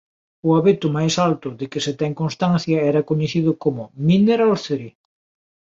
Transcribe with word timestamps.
O 0.47 0.49
abeto 0.59 0.87
máis 0.97 1.13
alto 1.27 1.47
de 1.59 1.65
que 1.71 1.83
se 1.85 1.93
ten 2.01 2.13
constancia 2.21 2.77
era 2.91 3.07
coñecido 3.09 3.51
como 3.63 3.81
"Mineral 4.07 4.55
Tree". 4.65 4.93